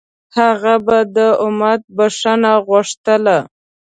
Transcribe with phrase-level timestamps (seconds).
[0.37, 3.37] هغه به د امت بښنه غوښتله.